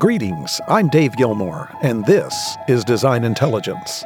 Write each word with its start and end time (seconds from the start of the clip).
Greetings, 0.00 0.60
I'm 0.66 0.88
Dave 0.88 1.16
Gilmore, 1.16 1.70
and 1.80 2.04
this 2.04 2.56
is 2.66 2.82
Design 2.82 3.22
Intelligence. 3.22 4.02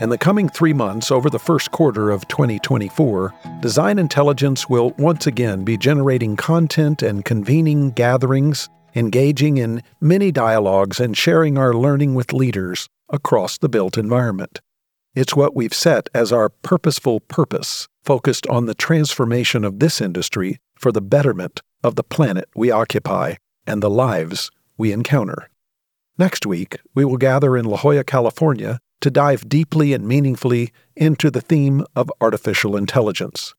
In 0.00 0.08
the 0.08 0.16
coming 0.16 0.48
three 0.48 0.72
months 0.72 1.10
over 1.10 1.28
the 1.28 1.38
first 1.38 1.72
quarter 1.72 2.10
of 2.10 2.26
2024, 2.28 3.34
Design 3.60 3.98
Intelligence 3.98 4.66
will 4.70 4.94
once 4.96 5.26
again 5.26 5.62
be 5.62 5.76
generating 5.76 6.36
content 6.36 7.02
and 7.02 7.22
convening 7.22 7.90
gatherings, 7.90 8.70
engaging 8.94 9.58
in 9.58 9.82
many 10.00 10.32
dialogues, 10.32 11.00
and 11.00 11.14
sharing 11.14 11.58
our 11.58 11.74
learning 11.74 12.14
with 12.14 12.32
leaders 12.32 12.88
across 13.10 13.58
the 13.58 13.68
built 13.68 13.98
environment. 13.98 14.62
It's 15.14 15.36
what 15.36 15.54
we've 15.54 15.74
set 15.74 16.08
as 16.14 16.32
our 16.32 16.48
purposeful 16.48 17.20
purpose, 17.20 17.88
focused 18.02 18.46
on 18.46 18.64
the 18.64 18.74
transformation 18.74 19.64
of 19.64 19.80
this 19.80 20.00
industry 20.00 20.60
for 20.78 20.90
the 20.90 21.02
betterment 21.02 21.60
of 21.84 21.94
the 21.94 22.04
planet 22.04 22.48
we 22.56 22.70
occupy 22.70 23.34
and 23.66 23.82
the 23.82 23.90
lives 23.90 24.50
we 24.76 24.92
encounter. 24.92 25.48
Next 26.18 26.46
week, 26.46 26.78
we 26.94 27.04
will 27.04 27.18
gather 27.18 27.56
in 27.56 27.66
La 27.66 27.76
Jolla, 27.76 28.04
California 28.04 28.78
to 29.00 29.10
dive 29.10 29.48
deeply 29.48 29.92
and 29.92 30.08
meaningfully 30.08 30.72
into 30.96 31.30
the 31.30 31.40
theme 31.40 31.84
of 31.94 32.10
artificial 32.20 32.76
intelligence. 32.76 33.54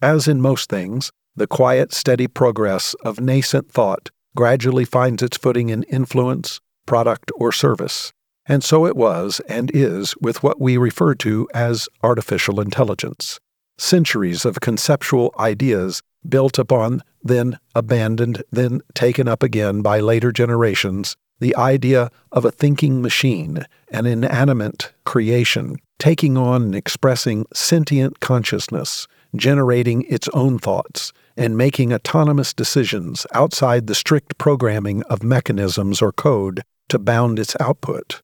As 0.00 0.28
in 0.28 0.40
most 0.40 0.68
things, 0.68 1.10
the 1.34 1.46
quiet, 1.46 1.92
steady 1.92 2.26
progress 2.26 2.94
of 3.04 3.20
nascent 3.20 3.70
thought 3.70 4.10
gradually 4.36 4.84
finds 4.84 5.22
its 5.22 5.36
footing 5.36 5.70
in 5.70 5.82
influence, 5.84 6.60
product, 6.86 7.32
or 7.36 7.52
service. 7.52 8.12
And 8.46 8.62
so 8.62 8.86
it 8.86 8.96
was 8.96 9.40
and 9.48 9.70
is 9.72 10.14
with 10.20 10.42
what 10.42 10.60
we 10.60 10.76
refer 10.76 11.14
to 11.16 11.48
as 11.54 11.88
artificial 12.02 12.60
intelligence. 12.60 13.38
Centuries 13.78 14.44
of 14.44 14.60
conceptual 14.60 15.34
ideas 15.38 16.02
built 16.28 16.58
upon, 16.58 17.02
then 17.22 17.58
abandoned, 17.74 18.42
then 18.50 18.80
taken 18.94 19.28
up 19.28 19.42
again 19.42 19.82
by 19.82 20.00
later 20.00 20.32
generations, 20.32 21.16
the 21.40 21.56
idea 21.56 22.10
of 22.30 22.44
a 22.44 22.52
thinking 22.52 23.02
machine, 23.02 23.66
an 23.90 24.06
inanimate 24.06 24.92
creation, 25.04 25.76
taking 25.98 26.36
on 26.36 26.62
and 26.62 26.74
expressing 26.74 27.44
sentient 27.52 28.20
consciousness, 28.20 29.06
generating 29.34 30.02
its 30.02 30.28
own 30.34 30.58
thoughts, 30.58 31.12
and 31.36 31.56
making 31.56 31.92
autonomous 31.92 32.52
decisions 32.52 33.26
outside 33.32 33.86
the 33.86 33.94
strict 33.94 34.38
programming 34.38 35.02
of 35.04 35.22
mechanisms 35.22 36.02
or 36.02 36.12
code 36.12 36.62
to 36.88 36.98
bound 36.98 37.38
its 37.38 37.56
output. 37.58 38.20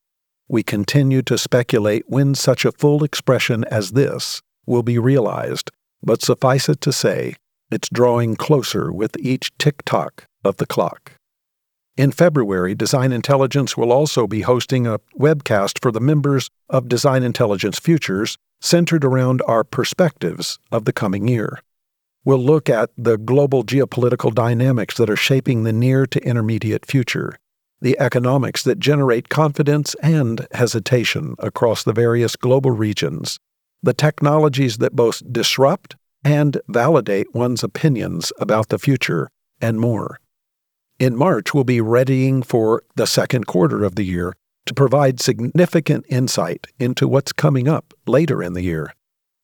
We 0.49 0.63
continue 0.63 1.23
to 1.23 1.39
speculate 1.39 2.05
when 2.07 2.35
such 2.35 2.65
a 2.65 2.73
full 2.73 3.05
expression 3.05 3.65
as 3.65 3.93
this 3.93 4.43
will 4.67 4.83
be 4.83 4.99
realized, 4.99 5.71
but 6.03 6.23
suffice 6.23 6.69
it 6.69 6.81
to 6.83 6.93
say, 6.93 7.35
it's 7.71 7.89
drawing 7.93 8.37
closer 8.37 8.93
with 8.93 9.17
each 9.19 9.51
tick 9.59 9.83
tock 9.85 10.27
of 10.45 10.57
the 10.57 10.67
clock. 10.67 11.13
In 11.97 12.13
February, 12.13 12.77
Design 12.77 13.11
Intelligence 13.11 13.77
will 13.77 13.91
also 13.91 14.27
be 14.29 14.43
hosting 14.43 14.87
a 14.87 15.01
webcast 15.19 15.83
for 15.83 15.91
the 15.91 16.01
members 16.01 16.49
of 16.69 16.89
Design 16.89 17.25
Intelligence 17.25 17.79
Futures 17.79 18.39
centered 18.61 19.05
around 19.05 19.43
our 19.49 19.65
perspectives 19.65 20.61
of 20.71 20.85
the 20.85 20.93
coming 20.93 21.27
year. 21.27 21.59
We'll 22.25 22.39
look 22.39 22.71
at 22.71 22.91
the 22.97 23.19
global 23.19 23.65
geopolitical 23.65 24.33
dynamics 24.33 24.97
that 24.97 25.11
are 25.11 25.17
shaping 25.17 25.65
the 25.65 25.73
near 25.73 26.07
to 26.07 26.23
intermediate 26.25 26.87
future, 26.87 27.37
the 27.81 27.99
economics 27.99 28.63
that 28.63 28.79
generate 28.79 29.29
confidence 29.29 29.97
and 30.03 30.47
hesitation 30.53 31.35
across 31.39 31.83
the 31.83 31.93
various 31.93 32.37
global 32.37 32.71
regions, 32.71 33.39
the 33.83 33.95
technologies 33.95 34.79
that 34.79 34.95
both 34.95 35.23
disrupt 35.33 35.97
and 36.25 36.61
validate 36.69 37.35
one's 37.35 37.63
opinions 37.63 38.33
about 38.39 38.69
the 38.69 38.79
future, 38.79 39.31
and 39.61 39.81
more. 39.81 40.21
In 40.99 41.17
March, 41.17 41.55
we'll 41.55 41.65
be 41.65 41.81
readying 41.81 42.43
for 42.43 42.83
the 42.97 43.07
second 43.07 43.47
quarter 43.47 43.85
of 43.85 43.95
the 43.95 44.05
year 44.05 44.35
to 44.67 44.75
provide 44.75 45.21
significant 45.21 46.05
insight 46.09 46.67
into 46.79 47.09
what's 47.09 47.33
coming 47.33 47.69
up 47.69 47.95
later 48.07 48.43
in 48.43 48.53
the 48.53 48.63
year. 48.63 48.93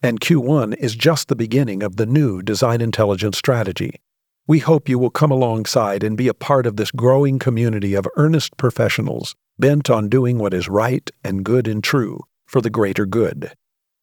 And 0.02 0.20
Q1 0.20 0.76
is 0.78 0.96
just 0.96 1.28
the 1.28 1.36
beginning 1.36 1.82
of 1.82 1.96
the 1.96 2.06
new 2.06 2.42
design 2.42 2.80
intelligence 2.80 3.38
strategy. 3.38 4.00
We 4.46 4.58
hope 4.58 4.88
you 4.88 4.98
will 4.98 5.10
come 5.10 5.30
alongside 5.30 6.04
and 6.04 6.18
be 6.18 6.28
a 6.28 6.34
part 6.34 6.66
of 6.66 6.76
this 6.76 6.90
growing 6.90 7.38
community 7.38 7.94
of 7.94 8.06
earnest 8.16 8.56
professionals 8.58 9.34
bent 9.58 9.88
on 9.88 10.10
doing 10.10 10.38
what 10.38 10.52
is 10.52 10.68
right 10.68 11.10
and 11.22 11.44
good 11.44 11.66
and 11.66 11.82
true 11.82 12.20
for 12.44 12.60
the 12.60 12.68
greater 12.68 13.06
good. 13.06 13.52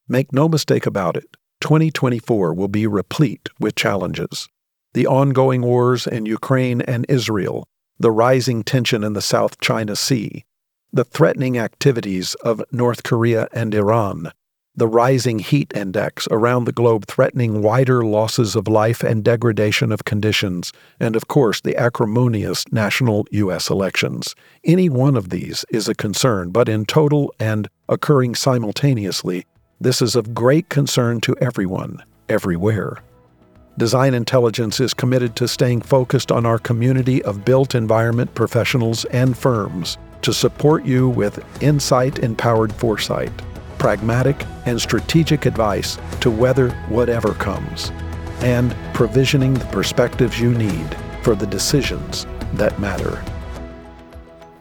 Make 0.08 0.34
no 0.34 0.50
mistake 0.50 0.88
about 0.88 1.16
it, 1.16 1.38
2024 1.62 2.54
will 2.54 2.68
be 2.68 2.86
replete 2.86 3.50
with 3.60 3.76
challenges. 3.76 4.50
The 4.94 5.08
ongoing 5.08 5.62
wars 5.62 6.06
in 6.06 6.26
Ukraine 6.26 6.82
and 6.82 7.06
Israel, 7.08 7.66
the 7.98 8.12
rising 8.12 8.64
tension 8.64 9.04
in 9.04 9.14
the 9.14 9.22
South 9.22 9.60
China 9.62 9.96
Sea, 9.96 10.44
the 10.92 11.06
threatening 11.06 11.58
activities 11.58 12.36
of 12.44 12.62
North 12.72 13.04
Korea 13.04 13.48
and 13.54 13.74
Iran, 13.74 14.32
the 14.76 14.88
rising 14.88 15.40
heat 15.40 15.72
index 15.76 16.28
around 16.32 16.64
the 16.64 16.72
globe 16.72 17.06
threatening 17.06 17.62
wider 17.62 18.06
losses 18.06 18.56
of 18.56 18.68
life 18.68 19.04
and 19.04 19.24
degradation 19.24 19.92
of 19.92 20.06
conditions, 20.06 20.72
and 21.00 21.16
of 21.16 21.28
course 21.28 21.62
the 21.62 21.76
acrimonious 21.76 22.64
national 22.72 23.26
U.S. 23.32 23.70
elections. 23.70 24.34
Any 24.64 24.90
one 24.90 25.18
of 25.18 25.30
these 25.30 25.66
is 25.70 25.88
a 25.88 25.96
concern, 25.96 26.52
but 26.52 26.70
in 26.70 26.86
total 26.86 27.34
and 27.40 27.70
occurring 27.90 28.36
simultaneously, 28.36 29.46
this 29.82 30.00
is 30.00 30.16
of 30.16 30.36
great 30.36 30.70
concern 30.70 31.20
to 31.20 31.36
everyone, 31.42 32.04
everywhere. 32.30 33.02
Design 33.80 34.14
Intelligence 34.14 34.80
is 34.80 34.94
committed 34.94 35.36
to 35.36 35.48
staying 35.48 35.82
focused 35.82 36.32
on 36.32 36.46
our 36.46 36.60
community 36.60 37.24
of 37.24 37.44
built 37.44 37.74
environment 37.74 38.34
professionals 38.36 39.06
and 39.06 39.36
firms 39.36 39.98
to 40.22 40.32
support 40.34 40.86
you 40.86 41.10
with 41.10 41.44
insight 41.64 42.20
empowered 42.20 42.72
foresight, 42.72 43.32
pragmatic 43.80 44.46
and 44.68 44.80
strategic 44.80 45.48
advice 45.48 45.98
to 46.20 46.30
weather 46.30 46.70
whatever 46.90 47.34
comes, 47.34 47.90
and 48.42 48.76
provisioning 48.94 49.56
the 49.56 49.66
perspectives 49.66 50.40
you 50.40 50.54
need 50.54 50.96
for 51.24 51.34
the 51.34 51.48
decisions 51.48 52.28
that 52.54 52.80
matter. 52.80 53.24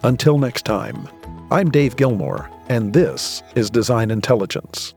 Until 0.03 0.39
next 0.39 0.65
time, 0.65 1.07
I'm 1.51 1.71
Dave 1.71 1.97
Gilmore, 1.97 2.49
and 2.71 2.95
this 2.95 3.43
is 3.55 3.69
Design 3.69 4.11
Intelligence. 4.11 4.95